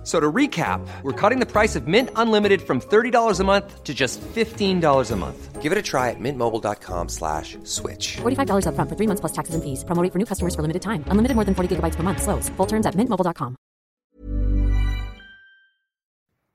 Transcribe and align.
F- 0.00 0.06
So 0.06 0.18
to 0.18 0.32
recap, 0.32 0.80
we're 1.02 1.12
cutting 1.12 1.40
the 1.40 1.46
price 1.46 1.76
of 1.76 1.86
Mint 1.86 2.08
Unlimited 2.16 2.62
from 2.62 2.80
$30 2.80 3.38
a 3.40 3.44
month 3.44 3.84
to 3.84 3.92
just 3.92 4.18
$15 4.34 5.10
a 5.10 5.16
month. 5.16 5.60
Give 5.60 5.72
it 5.72 5.76
a 5.78 5.82
try 5.82 6.08
at 6.08 6.16
mintmobile.com 6.18 7.08
slash 7.10 7.58
switch. 7.64 8.16
$45 8.22 8.64
upfront 8.64 8.88
for 8.88 8.96
three 8.96 9.06
months 9.06 9.20
plus 9.20 9.32
taxes 9.32 9.54
and 9.54 9.62
fees. 9.62 9.84
Promo 9.84 10.02
rate 10.02 10.10
for 10.12 10.18
new 10.18 10.24
customers 10.24 10.54
for 10.56 10.62
limited 10.62 10.80
time. 10.80 11.04
Unlimited 11.12 11.34
more 11.36 11.44
than 11.44 11.54
40 11.54 11.76
gigabytes 11.76 11.96
per 11.96 12.02
month. 12.02 12.22
Slows. 12.22 12.48
Full 12.56 12.66
terms 12.66 12.86
at 12.86 12.94
mintmobile.com. 12.96 13.56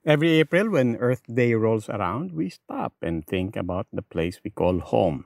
Every 0.06 0.40
April, 0.40 0.70
when 0.70 0.98
Earth 0.98 1.24
Day 1.26 1.54
rolls 1.54 1.90
around, 1.90 2.32
we 2.32 2.50
stop 2.50 2.94
and 3.02 3.26
think 3.26 3.56
about 3.56 3.88
the 3.94 4.02
place 4.04 4.40
we 4.44 4.52
call 4.52 4.80
home. 4.80 5.26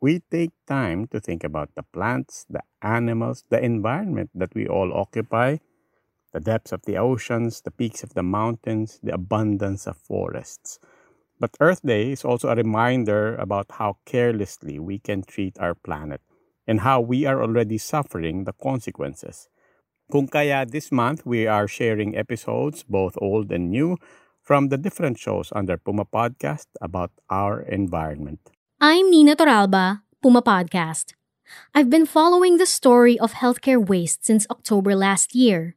We 0.00 0.22
take 0.30 0.50
time 0.66 1.06
to 1.14 1.20
think 1.20 1.44
about 1.44 1.70
the 1.76 1.84
plants, 1.94 2.44
the 2.50 2.62
animals, 2.82 3.44
the 3.50 3.62
environment 3.62 4.30
that 4.34 4.54
we 4.54 4.66
all 4.66 4.92
occupy, 4.92 5.58
the 6.32 6.40
depths 6.40 6.72
of 6.72 6.82
the 6.82 6.96
oceans, 6.96 7.60
the 7.60 7.70
peaks 7.70 8.02
of 8.02 8.14
the 8.14 8.22
mountains, 8.22 8.98
the 9.02 9.14
abundance 9.14 9.86
of 9.86 9.96
forests. 9.96 10.78
But 11.38 11.56
Earth 11.60 11.82
Day 11.84 12.12
is 12.12 12.24
also 12.24 12.48
a 12.48 12.54
reminder 12.54 13.36
about 13.36 13.66
how 13.72 13.98
carelessly 14.06 14.78
we 14.78 14.98
can 14.98 15.22
treat 15.22 15.58
our 15.58 15.74
planet 15.74 16.20
and 16.66 16.80
how 16.80 17.00
we 17.00 17.26
are 17.26 17.42
already 17.42 17.78
suffering 17.78 18.44
the 18.44 18.52
consequences. 18.52 19.48
Kung 20.10 20.28
kaya 20.28 20.66
this 20.66 20.92
month 20.92 21.26
we 21.26 21.46
are 21.46 21.66
sharing 21.66 22.16
episodes, 22.16 22.84
both 22.84 23.16
old 23.20 23.50
and 23.50 23.70
new, 23.70 23.98
from 24.42 24.68
the 24.68 24.78
different 24.78 25.18
shows 25.18 25.52
under 25.54 25.76
Puma 25.76 26.04
Podcast 26.04 26.66
about 26.80 27.10
our 27.30 27.62
environment. 27.62 28.50
I'm 28.80 29.10
Nina 29.10 29.36
Toralba, 29.36 30.02
Puma 30.22 30.42
Podcast. 30.42 31.14
I've 31.74 31.90
been 31.90 32.06
following 32.06 32.58
the 32.58 32.66
story 32.66 33.18
of 33.18 33.34
healthcare 33.34 33.80
waste 33.80 34.24
since 34.24 34.46
October 34.50 34.94
last 34.94 35.34
year. 35.34 35.76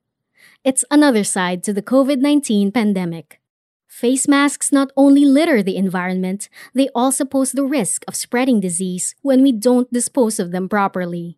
It's 0.65 0.83
another 0.89 1.23
side 1.23 1.61
to 1.69 1.73
the 1.73 1.83
COVID 1.83 2.25
19 2.25 2.71
pandemic. 2.71 3.39
Face 3.85 4.27
masks 4.27 4.71
not 4.71 4.89
only 4.97 5.23
litter 5.23 5.61
the 5.61 5.77
environment, 5.77 6.49
they 6.73 6.89
also 6.95 7.23
pose 7.23 7.51
the 7.51 7.63
risk 7.63 8.03
of 8.07 8.15
spreading 8.15 8.61
disease 8.61 9.13
when 9.21 9.43
we 9.43 9.51
don't 9.51 9.93
dispose 9.93 10.39
of 10.39 10.49
them 10.49 10.67
properly. 10.67 11.37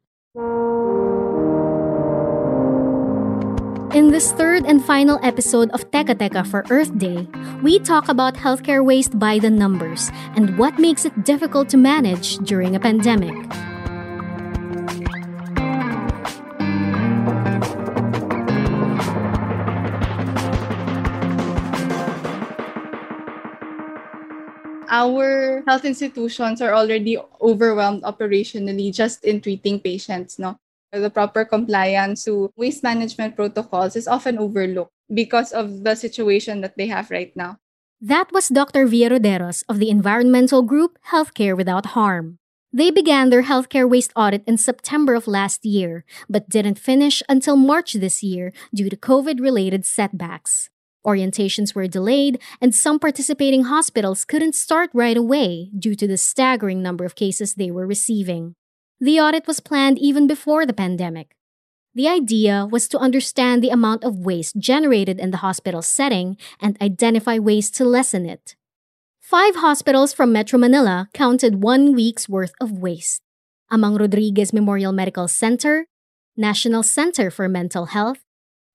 In 3.92 4.16
this 4.16 4.32
third 4.32 4.64
and 4.64 4.80
final 4.80 5.20
episode 5.22 5.72
of 5.72 5.92
Teka 5.92 6.16
Teka 6.16 6.48
for 6.48 6.64
Earth 6.70 6.98
Day, 6.98 7.28
we 7.62 7.80
talk 7.80 8.08
about 8.08 8.36
healthcare 8.36 8.80
waste 8.80 9.20
by 9.20 9.40
the 9.40 9.50
numbers 9.50 10.10
and 10.40 10.58
what 10.58 10.80
makes 10.80 11.04
it 11.04 11.26
difficult 11.26 11.68
to 11.68 11.78
manage 11.78 12.38
during 12.48 12.78
a 12.78 12.80
pandemic. 12.80 13.36
Our 24.98 25.62
health 25.70 25.86
institutions 25.86 26.58
are 26.58 26.74
already 26.74 27.22
overwhelmed 27.38 28.02
operationally 28.02 28.90
just 28.90 29.22
in 29.22 29.40
treating 29.40 29.78
patients, 29.80 30.42
no? 30.42 30.58
The 30.92 31.14
proper 31.14 31.46
compliance 31.46 32.26
to 32.26 32.50
waste 32.58 32.82
management 32.82 33.36
protocols 33.36 33.96
is 33.96 34.08
often 34.08 34.42
overlooked 34.42 34.90
because 35.14 35.54
of 35.54 35.84
the 35.86 35.94
situation 35.94 36.62
that 36.62 36.74
they 36.78 36.88
have 36.88 37.12
right 37.14 37.30
now. 37.38 37.62
That 38.02 38.32
was 38.34 38.50
Dr. 38.50 38.88
Via 38.88 39.10
Roderos 39.10 39.64
of 39.70 39.78
the 39.78 39.90
environmental 39.90 40.64
group 40.64 40.98
Healthcare 41.14 41.56
Without 41.56 41.98
Harm. 41.98 42.40
They 42.74 42.90
began 42.90 43.30
their 43.30 43.44
healthcare 43.44 43.90
waste 43.90 44.12
audit 44.16 44.44
in 44.46 44.58
September 44.58 45.14
of 45.14 45.28
last 45.28 45.66
year, 45.66 46.06
but 46.30 46.50
didn't 46.50 46.80
finish 46.80 47.24
until 47.30 47.56
March 47.56 47.94
this 47.94 48.22
year 48.22 48.52
due 48.74 48.90
to 48.90 48.98
COVID 48.98 49.40
related 49.40 49.86
setbacks. 49.86 50.70
Orientations 51.06 51.74
were 51.76 51.88
delayed, 51.88 52.40
and 52.62 52.74
some 52.74 53.00
participating 53.00 53.64
hospitals 53.64 54.26
couldn't 54.26 54.56
start 54.56 54.90
right 54.94 55.18
away 55.18 55.70
due 55.78 55.96
to 55.96 56.08
the 56.08 56.18
staggering 56.18 56.82
number 56.82 57.06
of 57.06 57.16
cases 57.16 57.54
they 57.54 57.72
were 57.72 57.88
receiving. 57.88 58.56
The 59.00 59.20
audit 59.20 59.48
was 59.48 59.60
planned 59.60 60.00
even 60.00 60.28
before 60.28 60.66
the 60.66 60.74
pandemic. 60.74 61.36
The 61.94 62.08
idea 62.08 62.68
was 62.70 62.88
to 62.90 63.00
understand 63.00 63.64
the 63.64 63.70
amount 63.70 64.04
of 64.04 64.20
waste 64.20 64.58
generated 64.58 65.20
in 65.20 65.32
the 65.32 65.38
hospital 65.38 65.82
setting 65.82 66.38
and 66.60 66.78
identify 66.82 67.40
ways 67.40 67.72
to 67.72 67.86
lessen 67.86 68.26
it. 68.26 68.56
Five 69.20 69.56
hospitals 69.58 70.14
from 70.14 70.32
Metro 70.32 70.58
Manila 70.60 71.10
counted 71.14 71.64
one 71.64 71.96
week's 71.96 72.30
worth 72.30 72.54
of 72.62 72.72
waste. 72.72 73.22
Amang 73.72 74.00
Rodriguez 74.00 74.54
Memorial 74.54 74.94
Medical 74.94 75.28
Center, 75.28 75.88
National 76.38 76.84
Center 76.84 77.30
for 77.30 77.50
Mental 77.50 77.88
Health, 77.88 78.24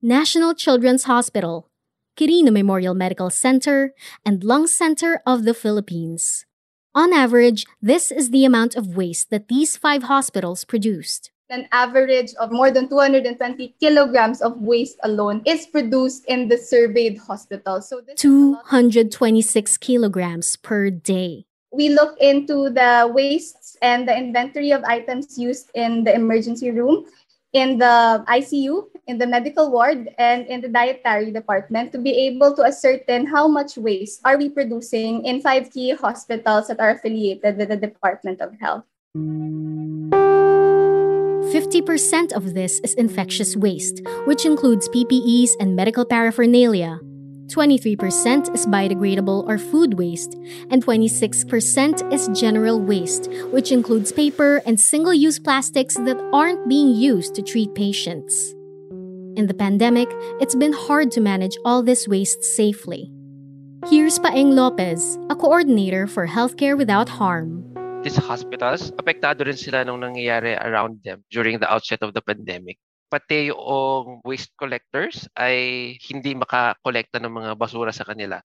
National 0.02 0.52
Children's 0.52 1.04
Hospital, 1.04 1.70
Quirino 2.16 2.52
Memorial 2.52 2.94
Medical 2.94 3.30
Center, 3.30 3.94
and 4.24 4.44
Lung 4.44 4.66
Center 4.66 5.20
of 5.26 5.44
the 5.44 5.54
Philippines. 5.54 6.46
On 6.94 7.12
average, 7.12 7.64
this 7.80 8.10
is 8.12 8.30
the 8.30 8.44
amount 8.44 8.76
of 8.76 8.96
waste 8.96 9.30
that 9.30 9.48
these 9.48 9.76
five 9.76 10.04
hospitals 10.04 10.64
produced. 10.64 11.30
An 11.48 11.68
average 11.72 12.34
of 12.40 12.50
more 12.50 12.70
than 12.70 12.88
220 12.88 13.74
kilograms 13.80 14.40
of 14.40 14.60
waste 14.60 14.98
alone 15.02 15.42
is 15.44 15.66
produced 15.66 16.24
in 16.26 16.48
the 16.48 16.56
surveyed 16.56 17.18
hospitals. 17.18 17.88
So 17.88 18.00
this 18.00 18.14
is 18.14 18.20
226 18.20 19.76
kilograms 19.78 20.56
per 20.56 20.90
day. 20.90 21.44
we 21.72 21.88
look 21.88 22.16
into 22.20 22.68
the 22.68 23.10
wastes 23.12 23.76
and 23.80 24.06
the 24.06 24.16
inventory 24.16 24.70
of 24.72 24.84
items 24.84 25.38
used 25.38 25.70
in 25.74 26.04
the 26.04 26.14
emergency 26.14 26.70
room, 26.70 27.06
in 27.52 27.78
the 27.78 28.22
ICU, 28.28 28.84
in 29.12 29.20
the 29.20 29.28
medical 29.28 29.68
ward, 29.68 30.08
and 30.16 30.48
in 30.48 30.64
the 30.64 30.72
dietary 30.72 31.30
department 31.30 31.92
to 31.92 32.00
be 32.00 32.32
able 32.32 32.56
to 32.56 32.64
ascertain 32.64 33.28
how 33.28 33.46
much 33.46 33.76
waste 33.76 34.24
are 34.24 34.40
we 34.40 34.48
producing 34.48 35.20
in 35.28 35.44
five 35.44 35.68
key 35.68 35.92
hospitals 35.92 36.72
that 36.72 36.80
are 36.80 36.96
affiliated 36.96 37.60
with 37.60 37.68
the 37.68 37.76
Department 37.76 38.40
of 38.40 38.56
Health. 38.56 38.88
50% 41.52 42.32
of 42.32 42.54
this 42.54 42.80
is 42.80 42.94
infectious 42.94 43.54
waste, 43.54 44.00
which 44.24 44.46
includes 44.46 44.88
PPEs 44.88 45.50
and 45.60 45.76
medical 45.76 46.06
paraphernalia. 46.08 46.98
23% 47.52 48.54
is 48.54 48.64
biodegradable 48.64 49.44
or 49.44 49.58
food 49.58 50.00
waste, 50.00 50.32
and 50.70 50.82
26% 50.82 52.08
is 52.10 52.32
general 52.32 52.80
waste, 52.80 53.28
which 53.52 53.70
includes 53.70 54.10
paper 54.10 54.62
and 54.64 54.80
single 54.80 55.12
use 55.12 55.38
plastics 55.38 55.96
that 55.96 56.16
aren't 56.32 56.66
being 56.66 56.96
used 56.96 57.34
to 57.34 57.42
treat 57.42 57.74
patients. 57.74 58.54
In 59.37 59.47
the 59.47 59.54
pandemic, 59.54 60.09
it's 60.41 60.54
been 60.54 60.72
hard 60.72 61.10
to 61.12 61.20
manage 61.20 61.56
all 61.65 61.82
this 61.82 62.06
waste 62.06 62.44
safely. 62.44 63.10
Here's 63.88 64.19
Paeng 64.19 64.53
Lopez, 64.53 65.19
a 65.31 65.34
coordinator 65.34 66.06
for 66.06 66.26
Healthcare 66.26 66.76
Without 66.76 67.09
Harm. 67.09 67.72
these 68.03 68.19
hospitals, 68.19 68.91
apektado 68.98 69.47
rin 69.47 69.56
sila 69.56 69.87
nung 69.87 70.03
nangyayari 70.03 70.59
around 70.59 70.98
them 71.06 71.22
during 71.31 71.62
the 71.62 71.70
outset 71.70 72.03
of 72.03 72.12
the 72.12 72.20
pandemic. 72.20 72.76
Pati 73.09 73.54
yung 73.54 74.20
waste 74.26 74.50
collectors 74.59 75.28
ay 75.38 75.97
hindi 76.10 76.34
makakolekta 76.34 77.22
ng 77.22 77.31
mga 77.31 77.50
basura 77.56 77.94
sa 77.94 78.04
kanila. 78.04 78.43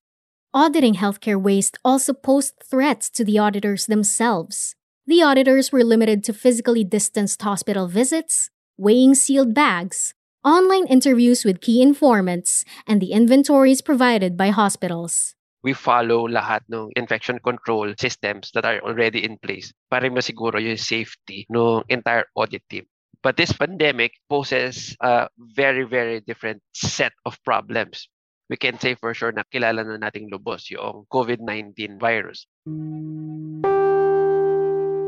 Auditing 0.53 0.95
healthcare 0.95 1.39
waste 1.39 1.75
also 1.83 2.13
posed 2.13 2.55
threats 2.63 3.09
to 3.11 3.25
the 3.25 3.39
auditors 3.39 3.89
themselves. 3.89 4.77
The 5.07 5.23
auditors 5.23 5.71
were 5.71 5.83
limited 5.83 6.23
to 6.27 6.33
physically 6.33 6.83
distanced 6.83 7.41
hospital 7.41 7.87
visits, 7.87 8.51
weighing 8.75 9.15
sealed 9.15 9.55
bags, 9.55 10.13
online 10.47 10.87
interviews 10.87 11.43
with 11.43 11.59
key 11.59 11.83
informants, 11.83 12.63
and 12.87 13.03
the 13.03 13.11
inventories 13.11 13.83
provided 13.83 14.39
by 14.39 14.47
hospitals. 14.47 15.35
We 15.59 15.75
follow 15.75 16.23
lahat 16.31 16.63
ng 16.71 16.95
infection 16.95 17.43
control 17.43 17.91
systems 17.99 18.55
that 18.55 18.63
are 18.63 18.79
already 18.79 19.27
in 19.27 19.35
place 19.43 19.75
para 19.91 20.07
masiguro 20.07 20.55
yung 20.55 20.79
safety 20.79 21.43
ng 21.51 21.83
entire 21.91 22.31
audit 22.39 22.63
team. 22.71 22.87
But 23.19 23.35
this 23.35 23.51
pandemic 23.51 24.15
poses 24.31 24.95
a 25.03 25.27
very, 25.35 25.83
very 25.83 26.23
different 26.23 26.63
set 26.71 27.11
of 27.27 27.35
problems. 27.43 28.07
We 28.47 28.55
can 28.55 28.79
say 28.79 28.95
for 28.95 29.11
sure 29.11 29.35
na 29.35 29.43
kilala 29.51 29.83
na 29.83 29.99
nating 29.99 30.31
lubos 30.31 30.71
yung 30.71 31.03
COVID-19 31.11 31.99
virus. 31.99 32.47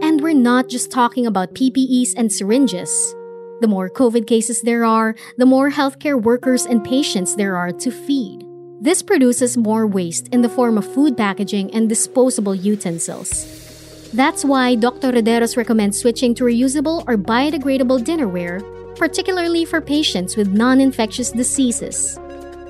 And 0.03 0.19
we're 0.19 0.35
not 0.35 0.67
just 0.67 0.91
talking 0.91 1.23
about 1.23 1.55
PPEs 1.55 2.11
and 2.19 2.27
syringes. 2.27 3.15
The 3.61 3.67
more 3.67 3.89
COVID 3.89 4.25
cases 4.25 4.61
there 4.61 4.85
are, 4.85 5.15
the 5.37 5.45
more 5.45 5.69
healthcare 5.69 6.21
workers 6.21 6.65
and 6.65 6.83
patients 6.83 7.35
there 7.35 7.57
are 7.57 7.71
to 7.73 7.91
feed. 7.91 8.45
This 8.79 9.01
produces 9.01 9.57
more 9.57 9.85
waste 9.85 10.29
in 10.29 10.41
the 10.41 10.47
form 10.47 10.77
of 10.77 10.93
food 10.93 11.17
packaging 11.17 11.73
and 11.73 11.89
disposable 11.89 12.55
utensils. 12.55 14.11
That's 14.13 14.45
why 14.45 14.75
Dr. 14.75 15.11
Roderos 15.11 15.57
recommends 15.57 15.99
switching 15.99 16.33
to 16.35 16.45
reusable 16.45 17.03
or 17.05 17.17
biodegradable 17.17 17.99
dinnerware, 18.05 18.63
particularly 18.95 19.65
for 19.65 19.81
patients 19.81 20.37
with 20.37 20.53
non 20.53 20.79
infectious 20.79 21.31
diseases. 21.31 22.17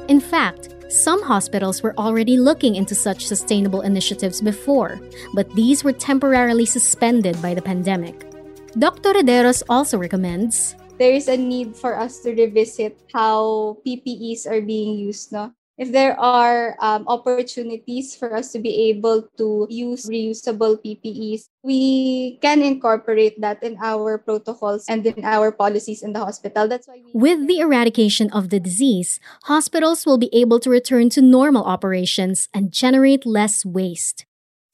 In 0.07 0.19
fact, 0.19 0.73
some 0.89 1.21
hospitals 1.21 1.83
were 1.83 1.93
already 1.99 2.35
looking 2.35 2.75
into 2.75 2.95
such 2.95 3.27
sustainable 3.27 3.81
initiatives 3.81 4.41
before, 4.41 4.99
but 5.35 5.53
these 5.53 5.83
were 5.83 5.93
temporarily 5.93 6.65
suspended 6.65 7.39
by 7.43 7.53
the 7.53 7.61
pandemic. 7.61 8.28
Dr. 8.77 9.13
Roderos 9.13 9.63
also 9.69 9.97
recommends 9.97 10.75
there 10.99 11.13
is 11.13 11.27
a 11.27 11.37
need 11.37 11.75
for 11.75 11.95
us 11.95 12.19
to 12.19 12.35
revisit 12.35 12.99
how 13.13 13.77
PPEs 13.87 14.45
are 14.45 14.61
being 14.61 14.99
used. 14.99 15.31
No? 15.31 15.53
if 15.79 15.95
there 15.95 16.19
are 16.19 16.75
um, 16.83 17.07
opportunities 17.07 18.13
for 18.13 18.35
us 18.35 18.51
to 18.51 18.59
be 18.59 18.91
able 18.91 19.23
to 19.39 19.65
use 19.71 20.05
reusable 20.11 20.75
PPEs, 20.83 21.47
we 21.63 22.37
can 22.41 22.61
incorporate 22.61 23.39
that 23.39 23.63
in 23.63 23.79
our 23.81 24.17
protocols 24.17 24.83
and 24.89 25.07
in 25.07 25.23
our 25.23 25.53
policies 25.55 26.03
in 26.03 26.11
the 26.11 26.19
hospital. 26.19 26.67
That's 26.67 26.85
why 26.85 26.99
we- 26.99 27.15
With 27.15 27.47
the 27.47 27.59
eradication 27.63 28.29
of 28.35 28.49
the 28.51 28.59
disease, 28.59 29.21
hospitals 29.47 30.05
will 30.05 30.19
be 30.19 30.29
able 30.35 30.59
to 30.59 30.69
return 30.69 31.07
to 31.15 31.21
normal 31.23 31.63
operations 31.63 32.49
and 32.53 32.75
generate 32.75 33.25
less 33.25 33.63
waste. 33.63 34.25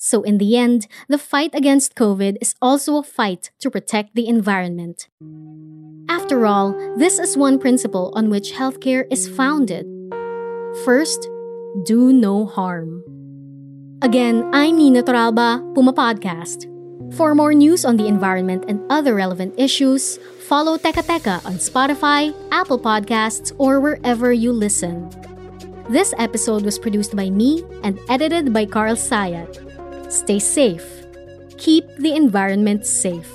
So, 0.06 0.22
in 0.22 0.38
the 0.38 0.54
end, 0.54 0.86
the 1.10 1.18
fight 1.18 1.58
against 1.58 1.98
COVID 1.98 2.38
is 2.40 2.54
also 2.62 2.98
a 2.98 3.02
fight 3.02 3.50
to 3.58 3.74
protect 3.74 4.14
the 4.14 4.30
environment. 4.30 5.10
After 6.08 6.46
all, 6.46 6.78
this 6.94 7.18
is 7.18 7.34
one 7.34 7.58
principle 7.58 8.14
on 8.14 8.30
which 8.30 8.54
healthcare 8.54 9.10
is 9.10 9.26
founded 9.26 9.90
First, 10.86 11.26
do 11.90 12.14
no 12.14 12.46
harm. 12.46 13.02
Again, 14.04 14.46
I'm 14.54 14.78
Nina 14.78 15.02
Toralba, 15.02 15.58
Puma 15.74 15.94
Podcast. 15.94 16.70
For 17.18 17.34
more 17.34 17.56
news 17.56 17.82
on 17.82 17.98
the 17.98 18.06
environment 18.06 18.66
and 18.68 18.86
other 18.92 19.16
relevant 19.16 19.58
issues, 19.58 20.20
follow 20.46 20.78
Teka 20.78 21.02
Teka 21.02 21.42
on 21.50 21.58
Spotify, 21.58 22.30
Apple 22.52 22.78
Podcasts, 22.78 23.56
or 23.58 23.82
wherever 23.82 24.30
you 24.30 24.52
listen. 24.54 25.10
This 25.90 26.14
episode 26.20 26.62
was 26.62 26.78
produced 26.78 27.16
by 27.16 27.32
me 27.32 27.66
and 27.82 27.98
edited 28.06 28.54
by 28.54 28.70
Carl 28.70 28.94
Sayat. 28.94 29.65
Stay 30.16 30.40
safe. 30.40 31.04
Keep 31.58 31.98
the 31.98 32.16
environment 32.16 32.86
safe. 32.86 33.35